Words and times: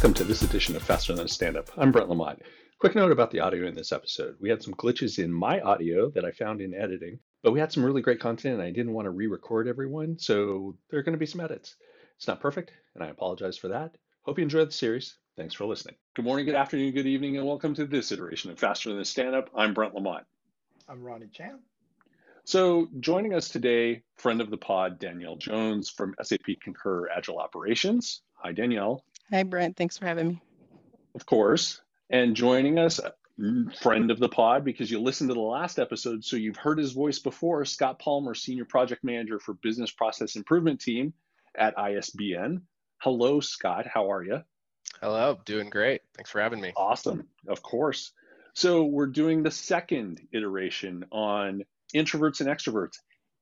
Welcome 0.00 0.14
to 0.14 0.24
this 0.24 0.40
edition 0.40 0.74
of 0.76 0.82
Faster 0.82 1.12
Than 1.12 1.26
a 1.26 1.28
Stand 1.28 1.58
Up. 1.58 1.68
I'm 1.76 1.92
Brent 1.92 2.08
Lamont. 2.08 2.40
Quick 2.78 2.94
note 2.94 3.12
about 3.12 3.30
the 3.30 3.40
audio 3.40 3.66
in 3.66 3.74
this 3.74 3.92
episode. 3.92 4.34
We 4.40 4.48
had 4.48 4.62
some 4.62 4.72
glitches 4.72 5.22
in 5.22 5.30
my 5.30 5.60
audio 5.60 6.08
that 6.12 6.24
I 6.24 6.30
found 6.30 6.62
in 6.62 6.72
editing, 6.72 7.18
but 7.42 7.52
we 7.52 7.60
had 7.60 7.70
some 7.70 7.84
really 7.84 8.00
great 8.00 8.18
content 8.18 8.54
and 8.54 8.62
I 8.62 8.70
didn't 8.70 8.94
want 8.94 9.04
to 9.04 9.10
re 9.10 9.26
record 9.26 9.68
everyone, 9.68 10.18
so 10.18 10.74
there 10.88 10.98
are 10.98 11.02
going 11.02 11.12
to 11.12 11.18
be 11.18 11.26
some 11.26 11.42
edits. 11.42 11.76
It's 12.16 12.26
not 12.26 12.40
perfect, 12.40 12.72
and 12.94 13.04
I 13.04 13.08
apologize 13.08 13.58
for 13.58 13.68
that. 13.68 13.94
Hope 14.22 14.38
you 14.38 14.42
enjoyed 14.42 14.68
the 14.68 14.72
series. 14.72 15.18
Thanks 15.36 15.52
for 15.52 15.66
listening. 15.66 15.96
Good 16.14 16.24
morning, 16.24 16.46
good 16.46 16.54
afternoon, 16.54 16.94
good 16.94 17.06
evening, 17.06 17.36
and 17.36 17.46
welcome 17.46 17.74
to 17.74 17.84
this 17.84 18.10
iteration 18.10 18.50
of 18.50 18.58
Faster 18.58 18.88
Than 18.88 19.00
a 19.00 19.04
Stand 19.04 19.34
Up. 19.34 19.50
I'm 19.54 19.74
Brent 19.74 19.94
Lamont. 19.94 20.24
I'm 20.88 21.02
Ronnie 21.02 21.28
Chan. 21.30 21.58
So, 22.44 22.88
joining 23.00 23.34
us 23.34 23.50
today, 23.50 24.02
friend 24.16 24.40
of 24.40 24.48
the 24.48 24.56
pod, 24.56 24.98
Danielle 24.98 25.36
Jones 25.36 25.90
from 25.90 26.14
SAP 26.22 26.46
Concur 26.62 27.10
Agile 27.14 27.36
Operations. 27.36 28.22
Hi, 28.36 28.52
Danielle. 28.52 29.04
Hi, 29.32 29.44
Brent. 29.44 29.76
Thanks 29.76 29.96
for 29.96 30.06
having 30.06 30.28
me. 30.28 30.42
Of 31.14 31.24
course. 31.24 31.80
And 32.10 32.34
joining 32.34 32.78
us, 32.78 33.00
friend 33.80 34.10
of 34.10 34.18
the 34.18 34.28
pod, 34.28 34.64
because 34.64 34.90
you 34.90 35.00
listened 35.00 35.30
to 35.30 35.34
the 35.34 35.40
last 35.40 35.78
episode, 35.78 36.24
so 36.24 36.36
you've 36.36 36.56
heard 36.56 36.78
his 36.78 36.92
voice 36.92 37.20
before, 37.20 37.64
Scott 37.64 38.00
Palmer, 38.00 38.34
Senior 38.34 38.64
Project 38.64 39.04
Manager 39.04 39.38
for 39.38 39.54
Business 39.54 39.92
Process 39.92 40.34
Improvement 40.34 40.80
Team 40.80 41.12
at 41.56 41.78
ISBN. 41.78 42.62
Hello, 42.98 43.40
Scott. 43.40 43.86
How 43.86 44.10
are 44.10 44.24
you? 44.24 44.42
Hello, 45.00 45.38
doing 45.44 45.70
great. 45.70 46.02
Thanks 46.16 46.30
for 46.30 46.40
having 46.40 46.60
me. 46.60 46.72
Awesome. 46.76 47.28
Of 47.48 47.62
course. 47.62 48.12
So, 48.54 48.84
we're 48.84 49.06
doing 49.06 49.44
the 49.44 49.50
second 49.50 50.20
iteration 50.32 51.04
on 51.12 51.62
introverts 51.94 52.40
and 52.40 52.48
extroverts. 52.48 52.96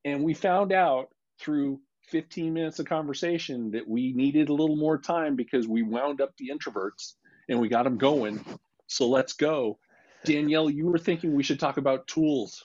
And 0.04 0.22
we 0.22 0.34
found 0.34 0.72
out 0.72 1.08
through 1.40 1.80
15 2.10 2.52
minutes 2.52 2.78
of 2.78 2.86
conversation 2.86 3.70
that 3.72 3.86
we 3.86 4.12
needed 4.12 4.48
a 4.48 4.54
little 4.54 4.76
more 4.76 4.98
time 4.98 5.36
because 5.36 5.68
we 5.68 5.82
wound 5.82 6.20
up 6.20 6.36
the 6.36 6.50
introverts 6.50 7.14
and 7.48 7.60
we 7.60 7.68
got 7.68 7.84
them 7.84 7.98
going. 7.98 8.44
So 8.86 9.08
let's 9.08 9.34
go. 9.34 9.78
Danielle, 10.24 10.70
you 10.70 10.86
were 10.86 10.98
thinking 10.98 11.34
we 11.34 11.42
should 11.42 11.60
talk 11.60 11.76
about 11.76 12.06
tools. 12.06 12.64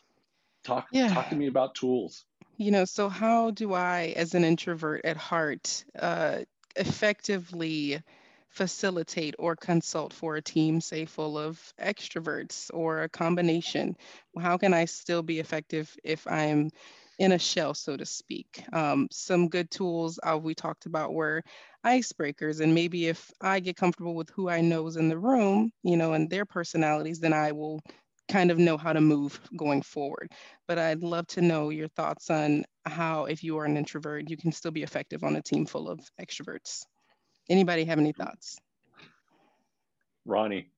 Talk 0.64 0.88
yeah. 0.92 1.14
talk 1.14 1.30
to 1.30 1.36
me 1.36 1.48
about 1.48 1.76
tools. 1.76 2.26
You 2.58 2.72
know, 2.72 2.86
so 2.86 3.10
how 3.10 3.52
do 3.52 3.74
I, 3.74 4.14
as 4.16 4.36
an 4.36 4.44
introvert 4.44 5.02
at 5.04 5.18
heart, 5.18 5.84
uh, 6.00 6.40
effectively 6.76 8.02
facilitate 8.50 9.36
or 9.40 9.56
consult 9.56 10.14
for 10.14 10.36
a 10.36 10.42
team, 10.42 10.80
say, 10.80 11.06
full 11.06 11.38
of 11.38 11.60
extroverts 11.82 12.70
or 12.74 13.02
a 13.02 13.10
combination? 13.10 13.98
How 14.40 14.58
can 14.58 14.74
I 14.74 14.86
still 14.86 15.24
be 15.24 15.40
effective 15.40 15.96
if 16.04 16.28
I'm 16.28 16.70
in 17.20 17.32
a 17.32 17.40
shell, 17.40 17.74
so 17.74 17.96
to 17.96 18.06
speak. 18.06 18.64
Um, 18.74 19.08
some 19.12 19.48
good 19.48 19.70
tools 19.70 20.20
uh, 20.24 20.38
we 20.38 20.56
talked 20.56 20.86
about 20.86 21.14
were 21.14 21.44
icebreakers. 21.86 22.62
And 22.62 22.74
maybe 22.74 23.08
if 23.08 23.32
I 23.42 23.60
get 23.60 23.76
comfortable 23.76 24.16
with 24.16 24.30
who 24.30 24.50
I 24.50 24.62
know 24.62 24.88
is 24.88 24.96
in 24.96 25.10
the 25.10 25.18
room, 25.18 25.72
you 25.84 25.98
know, 25.98 26.14
and 26.14 26.30
their 26.30 26.46
personalities, 26.46 27.20
then 27.20 27.34
I 27.34 27.52
will 27.52 27.82
kind 28.30 28.52
of 28.52 28.58
know 28.58 28.78
how 28.78 28.94
to 28.94 29.02
move 29.02 29.40
going 29.56 29.82
forward. 29.82 30.32
But 30.68 30.80
I'd 30.80 31.04
love 31.04 31.28
to 31.28 31.42
know 31.42 31.70
your 31.70 31.90
thoughts 31.90 32.30
on 32.30 32.66
how, 32.86 33.26
if 33.26 33.44
you 33.44 33.58
are 33.60 33.66
an 33.66 33.78
introvert, 33.78 34.30
you 34.30 34.38
can 34.38 34.52
still 34.52 34.72
be 34.72 34.84
effective 34.84 35.24
on 35.24 35.36
a 35.36 35.42
team 35.42 35.66
full 35.66 35.90
of 35.90 36.00
extroverts. 36.20 36.86
Anybody 37.50 37.84
have 37.86 38.00
any 38.00 38.14
thoughts? 38.14 38.58
Ronnie. 40.26 40.70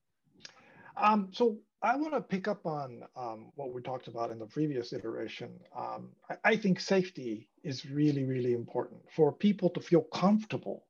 Um, 0.98 1.30
so 1.32 1.58
I 1.86 1.96
want 1.96 2.16
to 2.16 2.22
pick 2.22 2.48
up 2.48 2.66
on 2.66 3.04
um, 3.16 3.52
what 3.54 3.72
we 3.72 3.80
talked 3.80 4.08
about 4.08 4.32
in 4.32 4.40
the 4.40 4.48
previous 4.48 4.92
iteration. 4.92 5.52
Um, 5.78 6.10
I, 6.32 6.36
I, 6.44 6.56
think 6.58 6.80
safety 6.80 7.48
is 7.64 7.86
really, 7.86 8.24
really 8.24 8.54
important 8.54 9.02
for 9.16 9.32
people 9.32 9.70
to 9.70 9.80
feel 9.80 10.02
comfortable. 10.02 10.86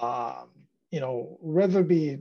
Um, 0.00 0.50
you 0.92 1.00
know, 1.00 1.36
rather 1.42 1.82
be 1.82 2.18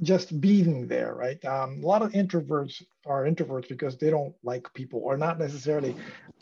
just 0.00 0.40
being 0.40 0.86
there, 0.86 1.14
right? 1.16 1.44
Um, 1.44 1.80
a 1.82 1.86
lot 1.86 2.02
of 2.02 2.12
introverts 2.12 2.84
are 3.04 3.24
introverts 3.24 3.68
because 3.68 3.98
they 3.98 4.10
don't 4.10 4.34
like 4.44 4.72
people, 4.72 5.00
or 5.02 5.16
not 5.16 5.40
necessarily 5.40 5.96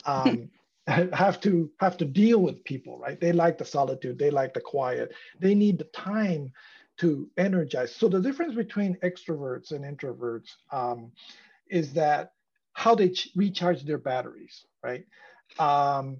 um, 0.05 0.51
have 0.87 1.39
to 1.41 1.71
have 1.79 1.97
to 1.97 2.05
deal 2.05 2.39
with 2.39 2.63
people, 2.65 2.99
right? 2.99 3.19
They 3.19 3.31
like 3.31 3.57
the 3.57 3.65
solitude, 3.65 4.19
they 4.19 4.29
like 4.29 4.53
the 4.53 4.61
quiet, 4.61 5.15
they 5.39 5.55
need 5.55 5.79
the 5.79 5.85
time 5.85 6.53
to 6.99 7.29
energize. 7.37 7.95
So 7.95 8.07
the 8.07 8.21
difference 8.21 8.55
between 8.55 8.97
extroverts 9.03 9.71
and 9.71 9.83
introverts 9.83 10.49
um, 10.71 11.11
is 11.69 11.93
that 11.93 12.33
how 12.73 12.95
they 12.95 13.09
ch- 13.09 13.29
recharge 13.35 13.83
their 13.83 13.97
batteries, 13.97 14.65
right? 14.83 15.05
Um, 15.57 16.17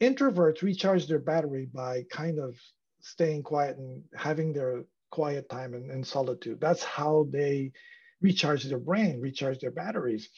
introverts 0.00 0.62
recharge 0.62 1.06
their 1.06 1.18
battery 1.18 1.68
by 1.72 2.04
kind 2.10 2.38
of 2.38 2.56
staying 3.00 3.42
quiet 3.42 3.76
and 3.78 4.02
having 4.14 4.52
their 4.52 4.84
quiet 5.10 5.48
time 5.48 5.74
and, 5.74 5.90
and 5.90 6.06
solitude. 6.06 6.60
That's 6.60 6.82
how 6.82 7.26
they 7.30 7.72
recharge 8.20 8.64
their 8.64 8.78
brain, 8.78 9.20
recharge 9.20 9.58
their 9.58 9.70
batteries. 9.70 10.28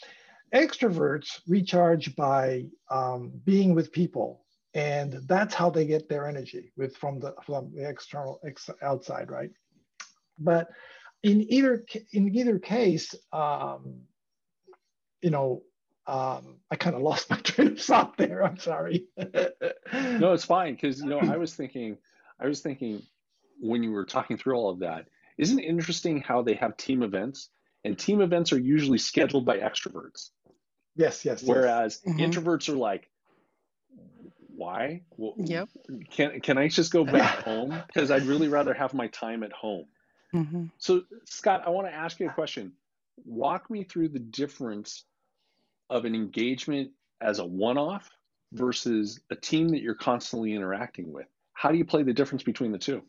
Extroverts 0.55 1.41
recharge 1.47 2.17
by 2.17 2.65
um, 2.91 3.33
being 3.45 3.75
with 3.75 3.93
people, 3.93 4.45
and 4.75 5.21
that's 5.27 5.55
how 5.55 5.71
they 5.71 5.87
get 5.87 6.09
their 6.09 6.27
energy 6.29 6.73
with 6.77 6.97
from 6.97 7.19
the 7.19 7.35
from 7.45 7.73
the 7.75 7.89
external 7.89 8.41
ex, 8.47 8.71
outside 8.83 9.31
right? 9.31 9.51
But 10.39 10.69
in 11.23 11.53
either 11.53 11.85
in 12.13 12.35
either 12.35 12.59
case 12.59 13.15
um, 13.33 14.03
you 15.23 15.31
know 15.31 15.63
um, 16.07 16.57
i 16.71 16.77
kind 16.77 16.97
of 16.97 17.03
lost 17.03 17.31
my 17.31 17.37
train 17.43 17.73
of 17.73 17.81
thought 17.81 18.17
there. 18.17 18.45
I'm 18.45 18.59
sorry. 18.59 19.07
No 19.93 20.33
it's 20.33 20.45
fine 20.45 20.75
because 20.75 21.01
you 21.01 21.09
know 21.09 21.21
i 21.21 21.37
was 21.45 21.55
thinking 21.55 21.99
i 22.41 22.47
was 22.47 22.61
thinking 22.61 23.03
when 23.61 23.83
you 23.83 23.91
were 23.91 24.05
talking 24.05 24.39
through 24.39 24.55
all 24.55 24.71
of 24.71 24.79
that 24.81 25.07
isn't 25.41 25.59
it 25.59 25.65
interesting 25.65 26.21
how 26.21 26.43
they 26.43 26.55
have 26.55 26.77
team 26.77 27.03
events? 27.03 27.49
And 27.85 27.99
team 27.99 28.21
events 28.21 28.53
are 28.53 28.59
usually 28.59 28.99
scheduled 28.99 29.47
by 29.47 29.57
extroverts. 29.57 30.31
Yes 30.97 31.25
yes 31.25 31.43
whereas 31.43 32.01
yes. 32.05 32.15
Mm-hmm. 32.15 32.25
introverts 32.25 32.69
are 32.69 32.77
like 32.77 33.10
why? 34.61 35.01
Well, 35.17 35.35
yep. 35.39 35.71
Can 36.11 36.39
can 36.41 36.59
I 36.59 36.69
just 36.69 36.93
go 36.93 37.03
back 37.03 37.45
home? 37.45 37.83
Because 37.87 38.11
I'd 38.11 38.25
really 38.25 38.49
rather 38.49 38.75
have 38.75 38.93
my 38.93 39.07
time 39.07 39.43
at 39.43 39.53
home. 39.53 39.87
Mm-hmm. 40.35 40.67
So, 40.77 41.03
Scott, 41.25 41.63
I 41.67 41.71
want 41.71 41.87
to 41.89 41.95
ask 41.95 42.21
you 42.21 42.29
a 42.29 42.33
question. 42.33 42.73
Walk 43.25 43.71
me 43.71 43.85
through 43.85 44.11
the 44.11 44.19
difference 44.19 45.05
of 45.89 46.05
an 46.05 46.15
engagement 46.15 46.91
as 47.23 47.39
a 47.39 47.45
one-off 47.45 48.09
versus 48.53 49.19
a 49.31 49.35
team 49.35 49.71
that 49.71 49.81
you're 49.81 49.95
constantly 49.95 50.55
interacting 50.55 51.11
with. 51.11 51.27
How 51.55 51.73
do 51.73 51.79
you 51.79 51.87
play 51.87 52.03
the 52.03 52.13
difference 52.13 52.43
between 52.43 52.71
the 52.71 52.79
two? 52.79 53.03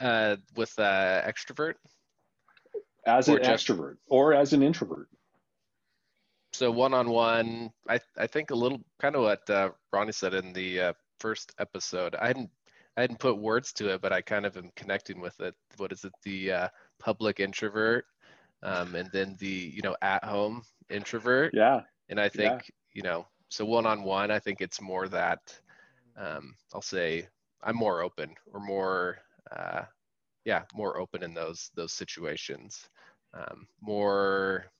Uh, 0.00 0.36
with 0.56 0.76
uh, 0.78 1.22
extrovert. 1.22 1.74
As 3.06 3.28
an 3.28 3.38
just... 3.42 3.66
extrovert 3.66 3.96
or 4.08 4.34
as 4.34 4.52
an 4.52 4.62
introvert 4.64 5.08
so 6.58 6.72
one 6.72 6.92
on 6.92 7.08
one, 7.08 7.70
I 7.88 8.00
I 8.16 8.26
think 8.26 8.50
a 8.50 8.54
little 8.56 8.80
kind 8.98 9.14
of 9.14 9.22
what 9.22 9.48
uh, 9.48 9.70
Ronnie 9.92 10.10
said 10.10 10.34
in 10.34 10.52
the 10.52 10.80
uh, 10.80 10.92
first 11.20 11.54
episode. 11.60 12.16
I 12.16 12.26
hadn't 12.26 12.50
I 12.96 13.02
hadn't 13.02 13.20
put 13.20 13.38
words 13.38 13.72
to 13.74 13.94
it, 13.94 14.00
but 14.00 14.12
I 14.12 14.20
kind 14.20 14.44
of 14.44 14.56
am 14.56 14.72
connecting 14.74 15.20
with 15.20 15.38
it. 15.40 15.54
What 15.76 15.92
is 15.92 16.04
it? 16.04 16.12
The 16.24 16.52
uh, 16.52 16.68
public 16.98 17.38
introvert, 17.38 18.06
um, 18.64 18.96
and 18.96 19.08
then 19.12 19.36
the 19.38 19.72
you 19.72 19.82
know 19.82 19.94
at 20.02 20.24
home 20.24 20.62
introvert. 20.90 21.54
Yeah. 21.54 21.82
And 22.08 22.20
I 22.20 22.28
think 22.28 22.62
yeah. 22.64 22.74
you 22.92 23.02
know 23.02 23.26
so 23.50 23.64
one 23.64 23.86
on 23.86 24.02
one. 24.02 24.32
I 24.32 24.40
think 24.40 24.60
it's 24.60 24.80
more 24.80 25.08
that 25.08 25.56
um, 26.16 26.56
I'll 26.74 26.82
say 26.82 27.28
I'm 27.62 27.76
more 27.76 28.02
open 28.02 28.34
or 28.52 28.58
more 28.58 29.18
uh, 29.56 29.82
yeah 30.44 30.62
more 30.74 30.98
open 30.98 31.22
in 31.22 31.34
those 31.34 31.70
those 31.76 31.92
situations. 31.92 32.88
Um, 33.32 33.68
more 33.80 34.72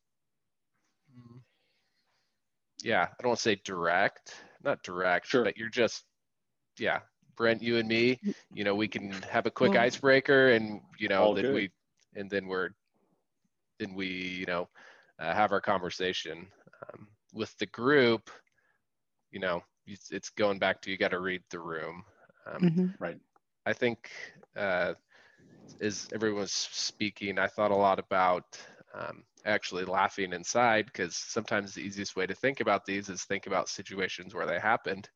yeah, 2.83 3.03
I 3.03 3.23
don't 3.23 3.31
want 3.31 3.39
to 3.39 3.43
say 3.43 3.61
direct, 3.65 4.35
not 4.63 4.83
direct, 4.83 5.27
sure. 5.27 5.45
but 5.45 5.57
you're 5.57 5.69
just, 5.69 6.05
yeah, 6.79 7.01
Brent, 7.37 7.63
you 7.63 7.79
and 7.79 7.89
me, 7.89 8.19
you 8.53 8.65
know, 8.65 8.75
we 8.75 8.89
can 8.89 9.13
have 9.31 9.47
a 9.47 9.51
quick 9.51 9.77
icebreaker 9.77 10.51
and, 10.51 10.81
you 10.99 11.09
know, 11.09 11.35
then 11.35 11.55
we, 11.55 11.71
and 12.15 12.31
then 12.31 12.47
we're, 12.47 12.71
then 13.79 13.95
we, 13.95 14.07
you 14.07 14.47
know, 14.47 14.69
uh, 15.19 15.33
have 15.33 15.53
our 15.53 15.61
conversation. 15.61 16.47
Um, 16.83 17.09
with 17.35 17.57
the 17.59 17.67
group, 17.67 18.31
you 19.31 19.41
know, 19.41 19.63
it's, 19.87 20.11
it's 20.11 20.31
going 20.31 20.59
back 20.59 20.81
to 20.83 20.91
you 20.91 20.97
got 20.97 21.11
to 21.11 21.21
read 21.21 21.43
the 21.51 21.61
room. 21.61 22.05
Um, 22.47 22.63
mm-hmm. 22.63 22.87
Right. 22.99 23.19
I 23.67 23.73
think 23.73 24.11
uh, 24.57 24.95
as 25.81 26.09
everyone 26.13 26.41
was 26.41 26.53
speaking, 26.53 27.39
I 27.39 27.47
thought 27.47 27.71
a 27.71 27.77
lot 27.77 27.99
about 27.99 28.59
um, 28.95 29.25
actually 29.45 29.85
laughing 29.85 30.33
inside 30.33 30.87
because 30.87 31.15
sometimes 31.17 31.75
the 31.75 31.81
easiest 31.81 32.17
way 32.17 32.27
to 32.27 32.35
think 32.35 32.61
about 32.61 32.85
these 32.85 33.09
is 33.09 33.23
think 33.25 33.47
about 33.47 33.69
situations 33.69 34.35
where 34.35 34.47
they 34.47 34.59
happened 34.59 35.09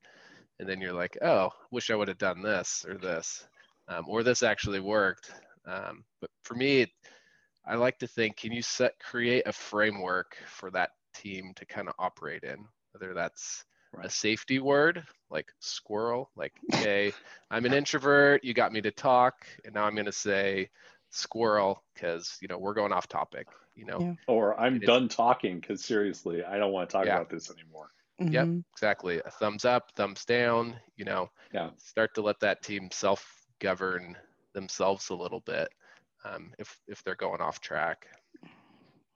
and 0.58 0.68
then 0.68 0.80
you're 0.80 0.92
like 0.92 1.16
oh 1.22 1.50
wish 1.70 1.90
i 1.90 1.94
would 1.94 2.08
have 2.08 2.18
done 2.18 2.42
this 2.42 2.84
or 2.88 2.96
this 2.98 3.46
um, 3.88 4.04
or 4.08 4.22
this 4.22 4.42
actually 4.42 4.80
worked 4.80 5.32
um, 5.66 6.04
but 6.20 6.30
for 6.42 6.54
me 6.54 6.86
i 7.66 7.74
like 7.74 7.98
to 7.98 8.06
think 8.06 8.36
can 8.36 8.52
you 8.52 8.62
set 8.62 8.92
create 8.98 9.42
a 9.46 9.52
framework 9.52 10.36
for 10.46 10.70
that 10.70 10.90
team 11.14 11.52
to 11.54 11.66
kind 11.66 11.88
of 11.88 11.94
operate 11.98 12.44
in 12.44 12.64
whether 12.92 13.14
that's 13.14 13.64
a 14.02 14.08
safety 14.08 14.58
word 14.58 15.04
like 15.32 15.52
squirrel. 15.58 16.30
Like, 16.36 16.52
okay, 16.74 17.12
I'm 17.50 17.64
an 17.64 17.72
introvert. 17.72 18.44
You 18.44 18.54
got 18.54 18.72
me 18.72 18.82
to 18.82 18.90
talk, 18.90 19.46
and 19.64 19.74
now 19.74 19.84
I'm 19.84 19.94
going 19.94 20.06
to 20.06 20.12
say 20.12 20.68
squirrel 21.12 21.82
because 21.94 22.36
you 22.40 22.48
know 22.48 22.58
we're 22.58 22.74
going 22.74 22.92
off 22.92 23.06
topic. 23.06 23.46
You 23.74 23.86
know, 23.86 24.00
yeah. 24.00 24.12
or 24.26 24.58
I'm 24.60 24.80
done 24.80 25.08
talking 25.08 25.58
because 25.58 25.82
seriously, 25.82 26.44
I 26.44 26.58
don't 26.58 26.72
want 26.72 26.90
to 26.90 26.92
talk 26.92 27.06
yeah. 27.06 27.16
about 27.16 27.30
this 27.30 27.50
anymore. 27.50 27.90
Mm-hmm. 28.20 28.32
Yep, 28.32 28.48
exactly. 28.74 29.20
A 29.24 29.30
thumbs 29.30 29.64
up, 29.64 29.92
thumbs 29.96 30.24
down. 30.24 30.76
You 30.96 31.06
know, 31.06 31.30
yeah. 31.54 31.70
Start 31.78 32.14
to 32.16 32.22
let 32.22 32.40
that 32.40 32.62
team 32.62 32.90
self 32.92 33.26
govern 33.60 34.16
themselves 34.52 35.08
a 35.08 35.14
little 35.14 35.40
bit 35.40 35.68
um, 36.24 36.52
if 36.58 36.78
if 36.86 37.02
they're 37.02 37.14
going 37.14 37.40
off 37.40 37.60
track. 37.60 38.06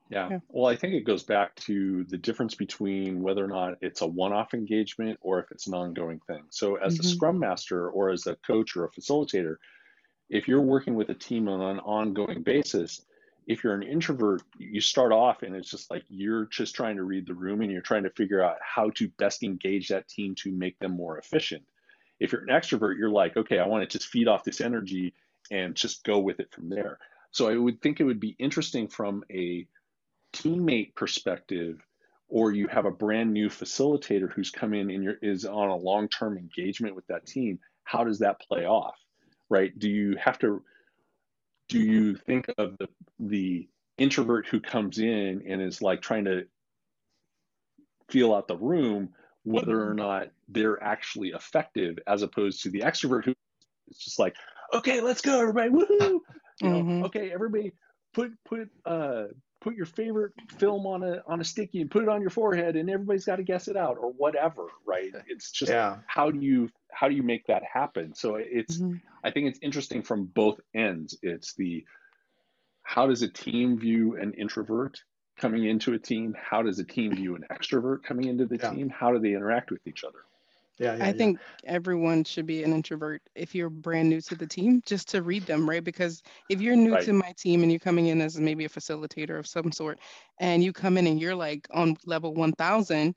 Yeah. 0.09 0.29
yeah. 0.31 0.39
Well, 0.49 0.71
I 0.71 0.77
think 0.77 0.95
it 0.95 1.05
goes 1.05 1.25
back 1.25 1.55
to 1.57 2.05
the 2.05 2.17
difference 2.17 2.55
between 2.55 3.23
whether 3.23 3.45
or 3.45 3.49
not 3.49 3.75
it's 3.81 4.03
a 4.03 4.07
one 4.07 4.33
off 4.33 4.55
engagement 4.55 5.19
or 5.21 5.41
if 5.41 5.51
it's 5.51 5.67
an 5.67 5.75
ongoing 5.75 6.21
thing. 6.27 6.45
So, 6.51 6.77
as 6.77 6.95
mm-hmm. 6.95 7.07
a 7.07 7.09
scrum 7.09 7.39
master 7.39 7.91
or 7.91 8.11
as 8.11 8.27
a 8.27 8.37
coach 8.37 8.77
or 8.77 8.85
a 8.85 8.91
facilitator, 8.91 9.57
if 10.29 10.49
you're 10.49 10.63
working 10.63 10.95
with 10.95 11.09
a 11.11 11.15
team 11.15 11.49
on 11.49 11.61
an 11.61 11.79
ongoing 11.81 12.43
basis, 12.43 13.03
if 13.47 13.63
you're 13.63 13.75
an 13.75 13.83
introvert, 13.83 14.43
you 14.59 14.81
start 14.81 15.13
off 15.13 15.43
and 15.43 15.55
it's 15.55 15.71
just 15.71 15.91
like 15.91 16.03
you're 16.09 16.47
just 16.47 16.75
trying 16.75 16.97
to 16.97 17.05
read 17.05 17.27
the 17.27 17.35
room 17.35 17.61
and 17.61 17.71
you're 17.71 17.81
trying 17.81 18.03
to 18.03 18.11
figure 18.11 18.43
out 18.43 18.57
how 18.61 18.91
to 18.91 19.09
best 19.19 19.43
engage 19.45 19.89
that 19.89 20.09
team 20.09 20.35
to 20.35 20.51
make 20.51 20.79
them 20.81 20.97
more 20.97 21.19
efficient. 21.19 21.63
If 22.19 22.33
you're 22.33 22.43
an 22.43 22.49
extrovert, 22.49 22.99
you're 22.99 23.11
like, 23.11 23.37
okay, 23.37 23.59
I 23.59 23.67
want 23.67 23.89
to 23.89 23.99
just 23.99 24.11
feed 24.11 24.27
off 24.27 24.43
this 24.43 24.61
energy 24.61 25.15
and 25.51 25.77
just 25.77 26.03
go 26.03 26.19
with 26.19 26.41
it 26.41 26.53
from 26.53 26.69
there. 26.69 26.99
So 27.31 27.49
I 27.49 27.57
would 27.57 27.81
think 27.83 28.01
it 28.01 28.05
would 28.05 28.21
be 28.21 28.35
interesting 28.39 28.89
from 28.89 29.23
a 29.31 29.69
teammate 30.33 30.95
perspective, 30.95 31.81
or 32.29 32.53
you 32.53 32.67
have 32.67 32.87
a 32.87 32.91
brand 32.91 33.33
new 33.33 33.49
facilitator 33.49 34.33
who's 34.33 34.51
come 34.51 34.75
in 34.75 34.91
and 34.91 35.17
is 35.23 35.45
on 35.45 35.69
a 35.69 35.77
long 35.77 36.09
term 36.09 36.37
engagement 36.37 36.97
with 36.97 37.07
that 37.07 37.27
team. 37.27 37.61
How 37.85 38.03
does 38.03 38.19
that 38.21 38.41
play 38.41 38.65
off? 38.65 38.97
Right? 39.49 39.77
Do 39.79 39.89
you 39.89 40.17
have 40.17 40.39
to? 40.41 40.63
Do 41.69 41.81
you 41.81 42.17
think 42.17 42.47
of 42.59 42.77
the 42.79 42.89
the 43.19 43.69
introvert 43.99 44.47
who 44.47 44.61
comes 44.61 44.99
in 44.99 45.43
and 45.49 45.61
is 45.63 45.83
like 45.83 46.01
trying 46.03 46.27
to 46.27 46.47
feel 48.09 48.35
out 48.35 48.47
the 48.47 48.57
room 48.57 49.11
whether 49.43 49.89
or 49.89 49.95
not 49.95 50.29
they're 50.49 50.83
actually 50.83 51.31
effective 51.31 51.99
as 52.07 52.23
opposed 52.23 52.63
to 52.63 52.71
the 52.71 52.81
extrovert 52.81 53.25
who 53.25 53.35
is 53.89 53.99
just 53.99 54.19
like 54.19 54.37
okay 54.75 55.01
let's 55.01 55.23
go 55.23 55.41
everybody 55.41 55.71
woohoo 55.71 56.21
you 56.63 56.71
know, 56.71 56.83
mm-hmm. 56.83 57.05
okay, 57.05 57.31
everybody 57.33 57.73
put 58.15 58.33
put 58.45 58.69
uh 58.85 59.25
put 59.67 59.75
your 59.75 59.87
favorite 59.87 60.33
film 60.59 60.87
on 60.87 61.03
a 61.03 61.25
on 61.27 61.41
a 61.41 61.45
sticky 61.45 61.81
and 61.81 61.91
put 61.91 62.05
it 62.05 62.09
on 62.09 62.21
your 62.21 62.31
forehead 62.31 62.77
and 62.77 62.89
everybody's 62.89 63.25
got 63.25 63.37
to 63.37 63.43
guess 63.43 63.67
it 63.67 63.77
out 63.77 63.97
or 64.01 64.13
whatever, 64.13 64.67
right? 64.87 65.13
It's 65.27 65.51
just 65.51 65.73
yeah. 65.73 65.97
how 66.07 66.31
do 66.31 66.39
you 66.39 66.71
how 66.93 67.09
do 67.09 67.17
you 67.17 67.25
make 67.25 67.49
that 67.49 67.63
happen? 67.65 68.15
So 68.15 68.37
it's 68.37 68.79
mm-hmm. 68.79 68.99
I 69.25 69.33
think 69.33 69.49
it's 69.49 69.59
interesting 69.61 70.03
from 70.03 70.27
both 70.27 70.61
ends. 70.73 71.19
It's 71.21 71.55
the 71.55 71.85
how 72.83 73.09
does 73.09 73.23
a 73.23 73.29
team 73.29 73.77
view 73.77 74.17
an 74.17 74.35
introvert 74.35 75.01
coming 75.37 75.65
into 75.65 75.95
a 75.95 75.99
team? 75.99 76.37
How 76.41 76.63
does 76.63 76.79
a 76.79 76.85
team 76.85 77.17
view 77.17 77.35
an 77.35 77.45
extrovert 77.51 78.05
coming 78.05 78.29
into 78.29 78.47
the 78.47 78.59
yeah. 78.59 78.71
team? 78.71 78.89
How 78.89 79.13
do 79.13 79.19
they 79.19 79.33
interact 79.33 79.73
with 79.73 79.85
each 79.85 80.05
other? 80.05 80.21
Yeah, 80.79 80.97
yeah 80.97 81.05
I 81.05 81.09
yeah. 81.09 81.13
think 81.13 81.39
everyone 81.65 82.25
should 82.25 82.47
be 82.47 82.63
an 82.63 82.73
introvert 82.73 83.23
if 83.35 83.55
you're 83.55 83.71
brand 83.71 84.09
new 84.09 84.21
to 84.23 84.35
the 84.35 84.47
team, 84.47 84.83
just 84.85 85.09
to 85.09 85.23
read 85.23 85.47
them, 85.47 85.69
right? 85.69 85.83
Because 85.83 86.23
if 86.49 86.61
you're 86.61 86.77
new 86.77 86.95
right. 86.95 87.05
to 87.05 87.13
my 87.13 87.33
team 87.33 87.63
and 87.63 87.73
you're 87.73 87.79
coming 87.79 88.07
in 88.07 88.21
as 88.21 88.39
maybe 88.39 88.65
a 88.65 88.69
facilitator 88.69 89.39
of 89.39 89.47
some 89.47 89.73
sort, 89.73 89.99
and 90.39 90.63
you 90.63 90.73
come 90.73 90.99
in 90.99 91.07
and 91.07 91.21
you're 91.21 91.35
like 91.35 91.67
on 91.73 91.97
level 92.05 92.35
1000, 92.35 93.17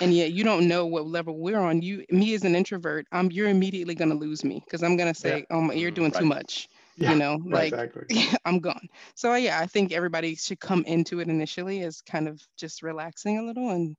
and 0.00 0.14
yet 0.14 0.32
you 0.32 0.44
don't 0.44 0.68
know 0.68 0.86
what 0.86 1.06
level 1.06 1.38
we're 1.38 1.58
on, 1.58 1.82
you, 1.82 2.04
me 2.10 2.34
as 2.34 2.44
an 2.44 2.54
introvert, 2.54 3.06
um, 3.12 3.30
you're 3.30 3.48
immediately 3.48 3.94
going 3.94 4.10
to 4.10 4.16
lose 4.16 4.44
me 4.44 4.62
because 4.64 4.82
I'm 4.82 4.96
going 4.96 5.12
to 5.12 5.18
say, 5.18 5.38
yeah. 5.38 5.56
oh, 5.56 5.72
you're 5.72 5.90
doing 5.90 6.10
right. 6.12 6.20
too 6.20 6.26
much. 6.26 6.68
Yeah, 6.96 7.12
you 7.12 7.18
know, 7.18 7.38
like 7.46 7.72
exactly. 7.72 8.24
I'm 8.44 8.58
gone. 8.58 8.88
So 9.14 9.34
yeah, 9.34 9.58
I 9.58 9.66
think 9.66 9.90
everybody 9.90 10.34
should 10.34 10.60
come 10.60 10.84
into 10.84 11.20
it 11.20 11.28
initially 11.28 11.82
as 11.82 12.02
kind 12.02 12.28
of 12.28 12.42
just 12.58 12.82
relaxing 12.82 13.38
a 13.38 13.42
little 13.42 13.70
and 13.70 13.96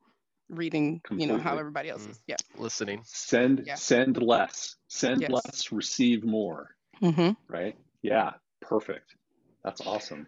reading 0.52 1.02
Completely. 1.04 1.34
you 1.34 1.38
know 1.38 1.44
how 1.44 1.58
everybody 1.58 1.90
else 1.90 2.06
is 2.06 2.22
yeah. 2.28 2.36
Listening. 2.58 3.02
Send 3.06 3.64
yeah. 3.66 3.76
send 3.76 4.22
less. 4.22 4.76
Send 4.88 5.22
yes. 5.22 5.32
less 5.32 5.72
receive 5.72 6.24
more. 6.24 6.76
Mm-hmm. 7.02 7.32
right? 7.48 7.76
Yeah. 8.02 8.32
Perfect. 8.62 9.16
That's 9.64 9.82
awesome. 9.82 10.28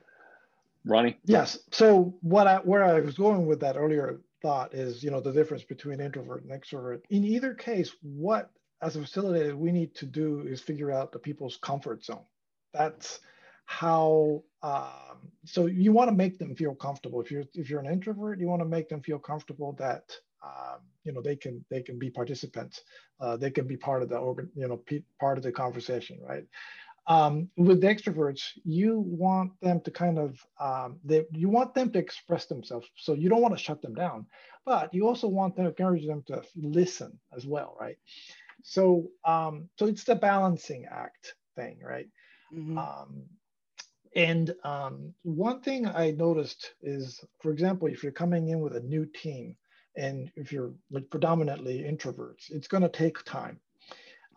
Ronnie? 0.86 1.18
Yes. 1.26 1.60
So 1.72 2.16
what 2.22 2.48
i 2.48 2.58
where 2.58 2.84
i 2.84 3.00
was 3.00 3.16
going 3.16 3.46
with 3.46 3.60
that 3.62 3.78
earlier 3.78 4.20
thought 4.42 4.74
is 4.74 5.04
you 5.04 5.12
know 5.12 5.22
the 5.22 5.32
difference 5.32 5.64
between 5.64 6.02
introvert 6.02 6.44
and 6.44 6.52
extrovert. 6.52 7.02
In 7.10 7.24
either 7.24 7.54
case 7.54 7.92
what 8.02 8.50
as 8.82 8.96
a 8.96 9.00
facilitator 9.00 9.56
we 9.56 9.72
need 9.72 9.96
to 9.96 10.06
do 10.06 10.46
is 10.48 10.62
figure 10.62 10.92
out 10.92 11.12
the 11.12 11.20
people's 11.20 11.58
comfort 11.58 12.04
zone. 12.04 12.26
That's 12.74 13.20
how 13.66 14.44
um, 14.64 15.30
so 15.46 15.66
you 15.66 15.92
want 15.92 16.10
to 16.10 16.16
make 16.16 16.40
them 16.40 16.56
feel 16.56 16.74
comfortable. 16.74 17.22
If 17.22 17.30
you're 17.30 17.44
if 17.54 17.70
you're 17.70 17.82
an 17.82 17.92
introvert 17.92 18.40
you 18.40 18.48
want 18.48 18.62
to 18.62 18.68
make 18.68 18.88
them 18.90 19.02
feel 19.02 19.20
comfortable 19.20 19.74
that 19.78 20.04
um, 20.42 20.80
you 21.04 21.12
know 21.12 21.22
they 21.22 21.36
can 21.36 21.64
they 21.70 21.82
can 21.82 22.00
be 22.00 22.10
participants. 22.10 22.82
Uh, 23.20 23.36
they 23.38 23.52
can 23.52 23.68
be 23.68 23.78
part 23.78 24.02
of 24.02 24.10
the 24.10 24.18
organ 24.18 24.50
you 24.56 24.68
know 24.68 24.82
part 25.20 25.38
of 25.38 25.44
the 25.44 25.52
conversation 25.52 26.18
right? 26.22 26.46
Um, 27.06 27.50
with 27.58 27.82
the 27.82 27.88
extroverts 27.88 28.44
you 28.64 29.02
want 29.02 29.52
them 29.60 29.82
to 29.82 29.92
kind 29.92 30.18
of 30.18 30.40
um, 30.62 31.00
they, 31.04 31.26
you 31.34 31.50
want 31.50 31.74
them 31.74 31.92
to 31.92 32.00
express 32.00 32.46
themselves. 32.46 32.88
So 32.96 33.14
you 33.14 33.28
don't 33.28 33.42
want 33.42 33.54
to 33.58 33.62
shut 33.64 33.82
them 33.82 33.94
down 33.94 34.26
but 34.66 34.94
you 34.94 35.06
also 35.06 35.28
want 35.28 35.58
to 35.58 35.66
encourage 35.66 36.08
them 36.08 36.24
to 36.28 36.42
listen 36.56 37.20
as 37.36 37.46
well 37.46 37.76
right? 37.78 37.98
So 38.64 39.10
um, 39.26 39.68
so 39.78 39.88
it's 39.88 40.06
the 40.06 40.16
balancing 40.16 40.86
act 40.90 41.36
thing 41.58 41.80
right? 41.84 42.08
Mm-hmm. 42.54 42.78
um, 42.78 43.24
and 44.16 44.54
um, 44.64 45.14
one 45.24 45.62
thing 45.62 45.88
I 45.88 46.12
noticed 46.12 46.74
is, 46.82 47.24
for 47.42 47.52
example, 47.52 47.88
if 47.88 48.04
you're 48.04 48.12
coming 48.12 48.50
in 48.50 48.60
with 48.60 48.76
a 48.76 48.82
new 48.82 49.06
team, 49.06 49.56
and 49.96 50.32
if 50.36 50.52
you're 50.52 50.74
like 50.92 51.10
predominantly 51.10 51.80
introverts, 51.80 52.50
it's 52.50 52.68
going 52.68 52.84
to 52.84 52.90
take 52.90 53.24
time 53.26 53.60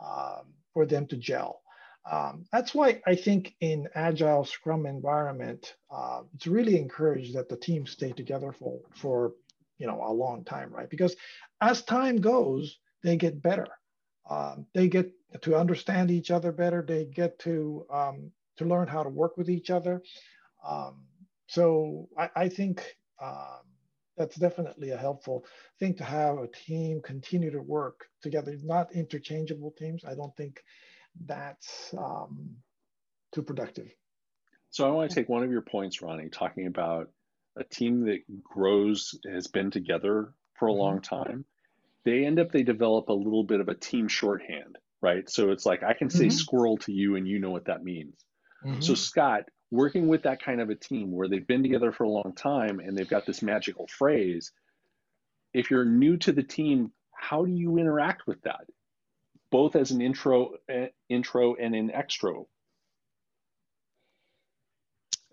um, 0.04 0.54
for 0.72 0.86
them 0.86 1.06
to 1.06 1.16
gel. 1.16 1.60
Um, 2.10 2.44
that's 2.52 2.74
why 2.74 3.00
I 3.06 3.16
think 3.16 3.54
in 3.60 3.88
agile 3.94 4.44
Scrum 4.44 4.86
environment, 4.86 5.74
uh, 5.90 6.22
it's 6.34 6.46
really 6.46 6.78
encouraged 6.78 7.34
that 7.34 7.48
the 7.48 7.56
team 7.56 7.86
stay 7.86 8.12
together 8.12 8.52
for 8.52 8.80
for 8.94 9.32
you 9.78 9.86
know 9.86 10.02
a 10.06 10.12
long 10.12 10.44
time, 10.44 10.70
right? 10.72 10.88
Because 10.88 11.16
as 11.60 11.82
time 11.82 12.16
goes, 12.18 12.78
they 13.02 13.16
get 13.16 13.42
better. 13.42 13.66
Um, 14.30 14.66
they 14.74 14.88
get 14.88 15.10
to 15.42 15.56
understand 15.56 16.10
each 16.10 16.30
other 16.30 16.52
better. 16.52 16.84
They 16.86 17.06
get 17.06 17.38
to 17.40 17.86
um, 17.90 18.30
to 18.58 18.64
learn 18.64 18.88
how 18.88 19.02
to 19.02 19.08
work 19.08 19.36
with 19.36 19.50
each 19.50 19.70
other. 19.70 20.02
Um, 20.66 21.04
so 21.46 22.08
I, 22.18 22.30
I 22.36 22.48
think 22.48 22.84
um, 23.22 23.62
that's 24.16 24.36
definitely 24.36 24.90
a 24.90 24.96
helpful 24.96 25.44
thing 25.78 25.94
to 25.94 26.04
have 26.04 26.38
a 26.38 26.48
team 26.48 27.00
continue 27.02 27.50
to 27.50 27.60
work 27.60 28.06
together, 28.22 28.56
not 28.62 28.92
interchangeable 28.92 29.72
teams. 29.78 30.04
I 30.04 30.14
don't 30.14 30.36
think 30.36 30.62
that's 31.24 31.94
um, 31.96 32.56
too 33.32 33.42
productive. 33.42 33.88
So 34.70 34.86
I 34.86 34.90
want 34.90 35.10
to 35.10 35.14
take 35.14 35.28
one 35.28 35.42
of 35.42 35.50
your 35.50 35.62
points, 35.62 36.02
Ronnie, 36.02 36.28
talking 36.28 36.66
about 36.66 37.10
a 37.56 37.64
team 37.64 38.04
that 38.06 38.20
grows 38.42 39.18
has 39.30 39.46
been 39.46 39.70
together 39.70 40.32
for 40.54 40.68
a 40.68 40.70
mm-hmm. 40.70 40.80
long 40.80 41.00
time. 41.00 41.44
They 42.04 42.24
end 42.24 42.38
up 42.38 42.52
they 42.52 42.62
develop 42.62 43.08
a 43.08 43.14
little 43.14 43.44
bit 43.44 43.60
of 43.60 43.68
a 43.68 43.74
team 43.74 44.08
shorthand, 44.08 44.78
right? 45.00 45.28
So 45.28 45.50
it's 45.50 45.66
like 45.66 45.82
I 45.82 45.92
can 45.92 46.10
say 46.10 46.26
mm-hmm. 46.26 46.30
squirrel 46.30 46.76
to 46.78 46.92
you 46.92 47.16
and 47.16 47.26
you 47.26 47.38
know 47.38 47.50
what 47.50 47.66
that 47.66 47.84
means. 47.84 48.14
Mm-hmm. 48.64 48.80
So, 48.80 48.94
Scott, 48.94 49.44
working 49.70 50.08
with 50.08 50.22
that 50.22 50.42
kind 50.42 50.60
of 50.60 50.70
a 50.70 50.74
team 50.74 51.12
where 51.12 51.28
they've 51.28 51.46
been 51.46 51.62
together 51.62 51.92
for 51.92 52.04
a 52.04 52.08
long 52.08 52.32
time 52.36 52.80
and 52.80 52.96
they've 52.96 53.08
got 53.08 53.26
this 53.26 53.42
magical 53.42 53.86
phrase, 53.86 54.52
if 55.52 55.70
you're 55.70 55.84
new 55.84 56.16
to 56.18 56.32
the 56.32 56.42
team, 56.42 56.92
how 57.12 57.44
do 57.44 57.52
you 57.52 57.78
interact 57.78 58.26
with 58.26 58.40
that, 58.42 58.66
both 59.50 59.74
as 59.74 59.90
an 59.90 60.00
intro, 60.00 60.54
uh, 60.72 60.86
intro 61.08 61.54
and 61.54 61.74
an 61.74 61.90
extro? 61.90 62.46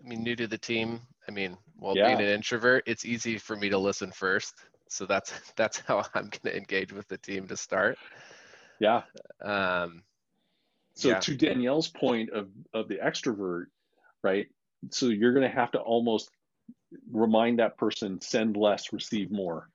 I 0.04 0.08
mean, 0.08 0.22
new 0.22 0.36
to 0.36 0.46
the 0.46 0.58
team. 0.58 1.00
I 1.28 1.30
mean, 1.30 1.56
well, 1.78 1.96
yeah. 1.96 2.08
being 2.08 2.28
an 2.28 2.34
introvert, 2.34 2.84
it's 2.86 3.04
easy 3.04 3.38
for 3.38 3.56
me 3.56 3.70
to 3.70 3.78
listen 3.78 4.10
first. 4.10 4.54
So 4.88 5.06
that's 5.06 5.32
that's 5.56 5.80
how 5.80 6.04
I'm 6.14 6.28
going 6.28 6.40
to 6.44 6.56
engage 6.56 6.92
with 6.92 7.08
the 7.08 7.18
team 7.18 7.48
to 7.48 7.56
start. 7.56 7.98
Yeah. 8.80 9.02
Um, 9.42 10.02
so 10.94 11.08
yeah. 11.08 11.20
to 11.20 11.34
Danielle's 11.36 11.88
point 11.88 12.30
of 12.30 12.48
of 12.72 12.88
the 12.88 12.96
extrovert, 12.96 13.66
right? 14.22 14.46
So 14.90 15.06
you're 15.06 15.32
going 15.32 15.48
to 15.48 15.54
have 15.54 15.72
to 15.72 15.80
almost 15.80 16.30
remind 17.10 17.58
that 17.58 17.76
person 17.76 18.20
send 18.20 18.56
less, 18.56 18.92
receive 18.92 19.30
more. 19.30 19.68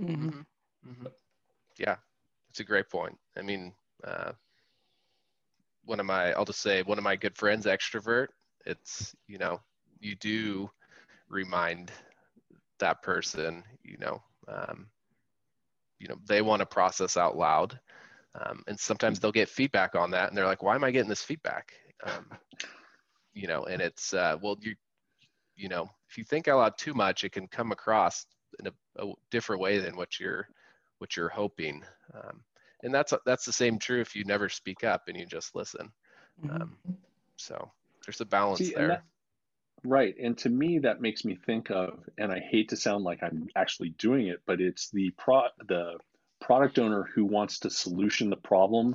Mm-hmm. 0.00 0.28
Mm-hmm. 0.28 1.06
Yeah, 1.78 1.96
it's 2.50 2.60
a 2.60 2.64
great 2.64 2.90
point. 2.90 3.16
I 3.36 3.42
mean, 3.42 3.72
uh, 4.04 4.32
one 5.84 6.00
of 6.00 6.06
my 6.06 6.32
I'll 6.32 6.44
just 6.44 6.60
say 6.60 6.82
one 6.82 6.98
of 6.98 7.04
my 7.04 7.16
good 7.16 7.36
friends, 7.36 7.66
extrovert. 7.66 8.28
It's 8.66 9.14
you 9.26 9.38
know 9.38 9.60
you 10.00 10.14
do 10.16 10.70
remind 11.28 11.90
that 12.78 13.02
person, 13.02 13.64
you 13.82 13.96
know, 13.98 14.22
um, 14.48 14.86
you 15.98 16.08
know 16.08 16.16
they 16.26 16.42
want 16.42 16.60
to 16.60 16.66
process 16.66 17.16
out 17.16 17.38
loud 17.38 17.78
um, 18.40 18.62
and 18.66 18.78
sometimes 18.78 19.18
they'll 19.18 19.32
get 19.32 19.48
feedback 19.48 19.94
on 19.94 20.10
that 20.10 20.28
and 20.28 20.36
they're 20.36 20.46
like 20.46 20.62
why 20.62 20.74
am 20.74 20.84
i 20.84 20.90
getting 20.90 21.08
this 21.08 21.22
feedback 21.22 21.72
um, 22.04 22.26
you 23.34 23.46
know 23.46 23.64
and 23.64 23.80
it's 23.80 24.14
uh, 24.14 24.36
well 24.42 24.56
you 24.60 24.74
you 25.56 25.68
know 25.68 25.88
if 26.08 26.18
you 26.18 26.24
think 26.24 26.48
out 26.48 26.58
loud 26.58 26.78
too 26.78 26.94
much 26.94 27.24
it 27.24 27.32
can 27.32 27.46
come 27.48 27.72
across 27.72 28.26
in 28.60 28.66
a, 28.66 29.04
a 29.04 29.12
different 29.30 29.60
way 29.60 29.78
than 29.78 29.96
what 29.96 30.18
you're 30.18 30.48
what 30.98 31.16
you're 31.16 31.28
hoping 31.28 31.82
um, 32.14 32.42
and 32.82 32.94
that's 32.94 33.12
that's 33.24 33.44
the 33.44 33.52
same 33.52 33.78
true 33.78 34.00
if 34.00 34.14
you 34.14 34.24
never 34.24 34.48
speak 34.48 34.84
up 34.84 35.02
and 35.08 35.16
you 35.16 35.26
just 35.26 35.54
listen 35.54 35.90
mm-hmm. 36.44 36.62
Um, 36.62 36.76
so 37.36 37.70
there's 38.06 38.20
a 38.20 38.24
balance 38.24 38.60
See, 38.60 38.74
there 38.74 39.02
Right. 39.84 40.14
And 40.20 40.36
to 40.38 40.48
me, 40.48 40.78
that 40.80 41.00
makes 41.00 41.24
me 41.24 41.36
think 41.46 41.70
of, 41.70 42.00
and 42.18 42.32
I 42.32 42.40
hate 42.40 42.70
to 42.70 42.76
sound 42.76 43.04
like 43.04 43.22
I'm 43.22 43.48
actually 43.54 43.90
doing 43.90 44.26
it, 44.26 44.40
but 44.46 44.60
it's 44.60 44.90
the 44.90 45.10
pro 45.16 45.42
the 45.66 45.98
product 46.40 46.78
owner 46.78 47.08
who 47.14 47.24
wants 47.24 47.60
to 47.60 47.70
solution 47.70 48.30
the 48.30 48.36
problem 48.36 48.94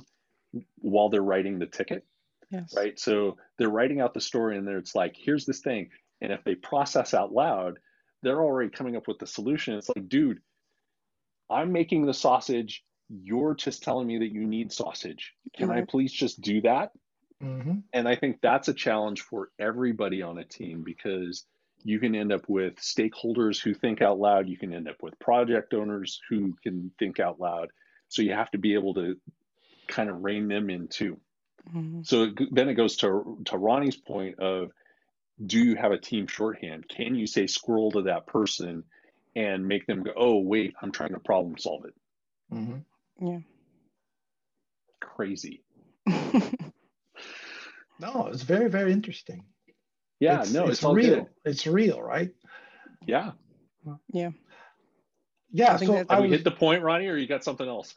while 0.78 1.08
they're 1.08 1.22
writing 1.22 1.58
the 1.58 1.66
ticket. 1.66 2.04
Yes. 2.50 2.74
Right. 2.76 2.98
So 2.98 3.36
they're 3.58 3.70
writing 3.70 4.00
out 4.00 4.14
the 4.14 4.20
story 4.20 4.58
and 4.58 4.68
it's 4.68 4.94
like, 4.94 5.16
here's 5.16 5.46
this 5.46 5.60
thing. 5.60 5.88
And 6.20 6.32
if 6.32 6.44
they 6.44 6.54
process 6.54 7.14
out 7.14 7.32
loud, 7.32 7.78
they're 8.22 8.42
already 8.42 8.70
coming 8.70 8.96
up 8.96 9.08
with 9.08 9.18
the 9.18 9.26
solution. 9.26 9.74
It's 9.74 9.88
like, 9.88 10.08
dude, 10.08 10.38
I'm 11.50 11.72
making 11.72 12.06
the 12.06 12.14
sausage. 12.14 12.84
You're 13.08 13.54
just 13.54 13.82
telling 13.82 14.06
me 14.06 14.18
that 14.18 14.32
you 14.32 14.46
need 14.46 14.72
sausage. 14.72 15.32
Can 15.56 15.70
I 15.70 15.82
please 15.82 16.12
just 16.12 16.40
do 16.40 16.60
that? 16.62 16.92
Mm-hmm. 17.42 17.78
And 17.92 18.08
I 18.08 18.14
think 18.14 18.38
that's 18.40 18.68
a 18.68 18.74
challenge 18.74 19.22
for 19.22 19.50
everybody 19.58 20.22
on 20.22 20.38
a 20.38 20.44
team 20.44 20.82
because 20.84 21.44
you 21.84 21.98
can 21.98 22.14
end 22.14 22.32
up 22.32 22.48
with 22.48 22.76
stakeholders 22.76 23.62
who 23.62 23.74
think 23.74 24.02
out 24.02 24.18
loud. 24.18 24.48
You 24.48 24.56
can 24.56 24.72
end 24.72 24.88
up 24.88 25.02
with 25.02 25.18
project 25.18 25.74
owners 25.74 26.20
who 26.28 26.54
can 26.62 26.90
think 26.98 27.20
out 27.20 27.40
loud. 27.40 27.70
So 28.08 28.22
you 28.22 28.32
have 28.32 28.50
to 28.52 28.58
be 28.58 28.74
able 28.74 28.94
to 28.94 29.16
kind 29.88 30.10
of 30.10 30.22
rein 30.22 30.48
them 30.48 30.70
in 30.70 30.88
too. 30.88 31.18
Mm-hmm. 31.74 32.02
So 32.02 32.28
then 32.50 32.68
it 32.68 32.74
goes 32.74 32.96
to 32.98 33.38
to 33.46 33.56
Ronnie's 33.56 33.96
point 33.96 34.38
of 34.40 34.70
do 35.44 35.58
you 35.58 35.76
have 35.76 35.92
a 35.92 35.98
team 35.98 36.26
shorthand? 36.26 36.88
Can 36.88 37.14
you 37.14 37.26
say 37.26 37.46
squirrel 37.46 37.92
to 37.92 38.02
that 38.02 38.26
person 38.26 38.84
and 39.34 39.66
make 39.66 39.86
them 39.86 40.02
go, 40.02 40.12
oh, 40.16 40.38
wait, 40.38 40.74
I'm 40.80 40.92
trying 40.92 41.14
to 41.14 41.20
problem 41.20 41.56
solve 41.58 41.84
it? 41.86 41.94
Mm-hmm. 42.52 43.26
Yeah. 43.26 43.38
Crazy. 45.00 45.62
No, 48.02 48.26
it's 48.26 48.42
very, 48.42 48.68
very 48.68 48.92
interesting. 48.92 49.44
Yeah, 50.22 50.42
it's, 50.42 50.52
no, 50.52 50.68
it's, 50.68 50.82
it's 50.82 50.84
real. 50.84 51.14
Good. 51.14 51.26
It's 51.44 51.66
real, 51.66 52.00
right? 52.00 52.30
Yeah. 53.06 53.32
Yeah. 54.12 54.30
Yeah. 55.50 55.76
So 55.78 55.94
that, 55.94 56.06
I 56.10 56.20
was, 56.20 56.30
hit 56.30 56.44
the 56.44 56.52
point, 56.52 56.84
Ronnie, 56.84 57.08
or 57.08 57.16
you 57.16 57.26
got 57.26 57.42
something 57.42 57.66
else? 57.68 57.96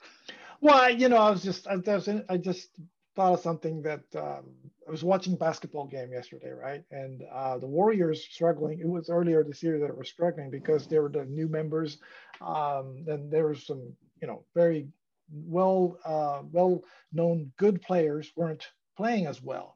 Well, 0.60 0.90
you 0.90 1.08
know, 1.08 1.18
I 1.18 1.30
was 1.30 1.44
just, 1.44 1.68
I, 1.68 1.76
was 1.76 2.08
in, 2.08 2.26
I 2.28 2.38
just 2.38 2.70
thought 3.16 3.34
of 3.34 3.42
something 3.42 3.84
that 3.84 4.04
um, 4.16 4.46
I 4.88 4.92
was 4.92 5.04
watching 5.04 5.36
basketball 5.36 5.86
game 5.86 6.12
yesterday, 6.12 6.50
right? 6.50 6.84
And 6.90 7.22
uh, 7.32 7.60
the 7.60 7.68
Warriors 7.68 8.26
struggling. 8.28 8.80
It 8.80 8.88
was 8.88 9.12
earlier 9.12 9.44
this 9.44 9.62
year 9.62 9.78
that 9.78 9.96
were 9.96 10.04
struggling 10.04 10.50
because 10.50 10.88
they 10.88 10.98
were 10.98 11.10
the 11.10 11.26
new 11.26 11.48
members. 11.48 12.00
Um, 12.42 13.06
and 13.08 13.32
there 13.32 13.48
was 13.50 13.68
some, 13.68 13.94
you 14.20 14.28
know, 14.28 14.46
very 14.56 14.88
well, 15.32 16.00
uh, 16.04 16.42
well 16.52 16.84
known 17.14 17.52
good 17.58 17.84
players 17.84 18.32
weren't 18.36 18.66
playing 18.98 19.28
as 19.28 19.44
well 19.44 19.76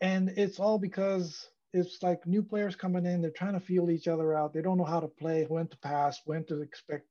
and 0.00 0.30
it's 0.36 0.60
all 0.60 0.78
because 0.78 1.48
it's 1.76 2.02
like 2.02 2.26
new 2.26 2.42
players 2.42 2.74
coming 2.76 3.06
in 3.06 3.20
they're 3.20 3.30
trying 3.30 3.52
to 3.52 3.60
feel 3.60 3.90
each 3.90 4.08
other 4.08 4.34
out. 4.34 4.52
They 4.52 4.62
don't 4.62 4.78
know 4.78 4.84
how 4.84 5.00
to 5.00 5.08
play 5.08 5.44
when 5.48 5.68
to 5.68 5.76
pass 5.78 6.20
when 6.24 6.44
to 6.46 6.62
expect 6.62 7.06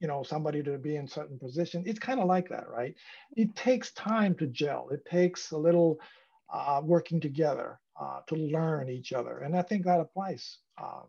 you 0.00 0.08
know 0.08 0.22
somebody 0.22 0.62
to 0.62 0.78
be 0.78 0.96
in 0.96 1.08
certain 1.08 1.38
position. 1.38 1.82
It's 1.86 1.98
kind 1.98 2.20
of 2.20 2.26
like 2.26 2.48
that 2.50 2.68
right? 2.68 2.94
It 3.36 3.56
takes 3.56 3.92
time 3.92 4.34
to 4.36 4.46
gel. 4.46 4.88
It 4.90 5.04
takes 5.06 5.50
a 5.50 5.58
little 5.58 5.98
uh, 6.52 6.80
working 6.84 7.20
together 7.20 7.80
uh, 8.00 8.20
to 8.28 8.36
learn 8.36 8.88
each 8.88 9.12
other. 9.12 9.38
And 9.38 9.56
i 9.56 9.62
think 9.62 9.84
that 9.84 10.00
applies 10.00 10.58
um, 10.80 11.06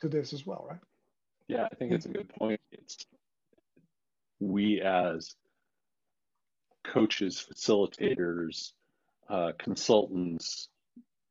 to 0.00 0.08
this 0.08 0.32
as 0.32 0.46
well 0.46 0.66
right? 0.70 0.80
Yeah 1.48 1.66
i 1.70 1.74
think 1.74 1.92
it's 1.92 2.06
a 2.06 2.10
good 2.10 2.28
point. 2.28 2.60
It's 2.72 3.06
we 4.40 4.80
as 4.80 5.34
coaches 6.84 7.44
facilitators 7.50 8.72
uh, 9.28 9.52
consultants, 9.58 10.68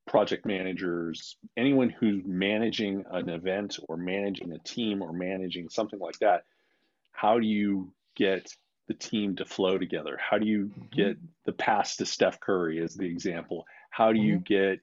project 0.08 0.46
managers, 0.46 1.36
anyone 1.56 1.90
who's 1.90 2.24
managing 2.26 3.04
an 3.12 3.30
event 3.30 3.78
or 3.88 3.98
managing 3.98 4.54
a 4.54 4.60
team 4.60 5.02
or 5.02 5.14
managing 5.14 5.70
something 5.70 6.00
like 6.00 6.18
that, 6.20 6.44
how 7.12 7.40
do 7.40 7.46
you 7.46 7.92
get 8.16 8.52
the 8.88 8.94
team 8.94 9.36
to 9.36 9.46
flow 9.46 9.78
together? 9.78 10.18
How 10.18 10.38
do 10.38 10.48
you 10.48 10.66
mm-hmm. 10.66 10.96
get 10.96 11.18
the 11.46 11.52
pass 11.52 11.98
to 11.98 12.06
Steph 12.06 12.40
Curry 12.40 12.82
as 12.82 12.96
the 12.96 13.06
example? 13.06 13.66
How 13.90 14.14
do 14.14 14.20
you 14.20 14.36
mm-hmm. 14.36 14.54
get 14.54 14.80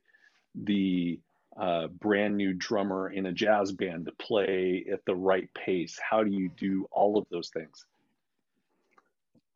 the 0.54 1.18
uh, 1.58 1.86
brand 1.86 2.36
new 2.36 2.52
drummer 2.52 3.10
in 3.10 3.26
a 3.26 3.32
jazz 3.32 3.72
band 3.72 4.06
to 4.06 4.12
play 4.12 4.84
at 4.92 5.04
the 5.06 5.14
right 5.14 5.48
pace? 5.54 5.98
How 5.98 6.22
do 6.22 6.30
you 6.30 6.50
do 6.56 6.86
all 6.92 7.16
of 7.16 7.26
those 7.30 7.48
things? 7.48 7.86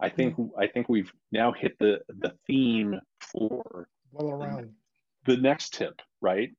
I 0.00 0.08
think 0.08 0.36
I 0.56 0.68
think 0.68 0.88
we've 0.88 1.12
now 1.32 1.52
hit 1.52 1.76
the 1.80 2.00
the 2.08 2.32
theme 2.46 3.00
for 3.18 3.88
well 4.12 4.30
around 4.30 4.70
the 5.28 5.36
next 5.36 5.74
tip, 5.74 6.00
right? 6.20 6.50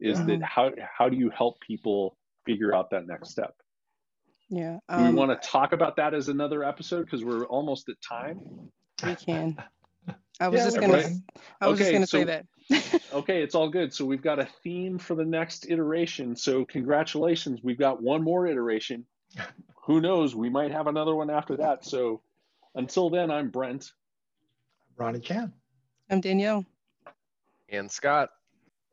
Is 0.00 0.18
yeah. 0.20 0.26
that 0.26 0.42
how 0.42 0.70
how 0.96 1.08
do 1.08 1.16
you 1.16 1.30
help 1.30 1.60
people 1.60 2.16
figure 2.44 2.74
out 2.74 2.90
that 2.90 3.06
next 3.06 3.30
step? 3.30 3.54
Yeah. 4.50 4.78
Um, 4.88 5.04
do 5.04 5.10
we 5.10 5.16
want 5.16 5.42
to 5.42 5.48
talk 5.48 5.72
about 5.72 5.96
that 5.96 6.14
as 6.14 6.28
another 6.28 6.62
episode 6.62 7.04
because 7.06 7.24
we're 7.24 7.46
almost 7.46 7.88
at 7.88 7.96
time? 8.06 8.40
We 9.04 9.14
can. 9.16 9.56
I 10.40 10.48
was 10.48 10.58
yeah, 10.58 10.64
just 10.66 10.80
gonna. 10.80 10.92
Right. 10.92 11.12
I 11.60 11.66
was 11.66 11.80
okay, 11.80 11.90
just 11.90 11.92
gonna 11.92 12.06
so, 12.06 12.18
say 12.18 12.24
that. 12.24 13.02
okay, 13.14 13.42
it's 13.42 13.54
all 13.54 13.68
good. 13.68 13.92
So 13.92 14.04
we've 14.04 14.22
got 14.22 14.38
a 14.38 14.48
theme 14.62 14.98
for 14.98 15.16
the 15.16 15.24
next 15.24 15.66
iteration. 15.68 16.36
So 16.36 16.64
congratulations, 16.64 17.60
we've 17.62 17.78
got 17.78 18.00
one 18.02 18.22
more 18.22 18.46
iteration. 18.46 19.04
Who 19.86 20.00
knows? 20.02 20.36
We 20.36 20.50
might 20.50 20.70
have 20.70 20.86
another 20.86 21.14
one 21.14 21.30
after 21.30 21.56
that. 21.56 21.84
So 21.84 22.20
until 22.74 23.08
then, 23.08 23.30
I'm 23.30 23.48
Brent. 23.48 23.90
I'm 24.90 25.06
Ronnie 25.06 25.20
Chan. 25.20 25.52
I'm 26.10 26.20
Danielle. 26.20 26.66
And 27.68 27.90
Scott. 27.90 28.30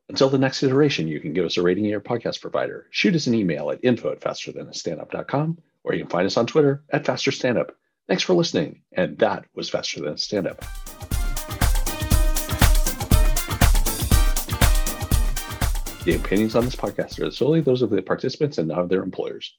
Until 0.10 0.30
the 0.30 0.38
next 0.38 0.62
iteration, 0.62 1.08
you 1.08 1.20
can 1.20 1.34
give 1.34 1.46
us 1.46 1.58
a 1.58 1.62
rating 1.62 1.86
in 1.86 1.92
your 1.92 2.02
podcast 2.02 2.42
provider. 2.42 2.88
Shoot 2.92 3.16
us 3.16 3.28
an 3.28 3.34
email 3.34 3.72
at 3.72 3.80
info 3.84 4.12
at 4.12 4.22
fasterthanastandup.com 4.22 5.58
or 5.84 5.94
you 5.94 6.02
can 6.02 6.10
find 6.10 6.26
us 6.26 6.36
on 6.36 6.48
Twitter 6.48 6.84
at 6.90 7.06
fasterstandup. 7.06 7.70
Thanks 8.08 8.24
for 8.24 8.34
listening. 8.34 8.82
And 8.92 9.18
that 9.20 9.46
was 9.56 9.70
Faster 9.70 10.02
Than 10.02 10.14
a 10.14 10.18
Stand-Up. 10.18 10.60
The 16.04 16.16
opinions 16.16 16.56
on 16.56 16.66
this 16.66 16.76
podcast 16.76 17.20
are 17.20 17.32
solely 17.32 17.62
those 17.62 17.82
of 17.82 17.90
the 17.90 18.02
participants 18.02 18.60
and 18.60 18.68
not 18.68 18.80
of 18.80 18.90
their 18.90 19.02
employers. 19.02 19.56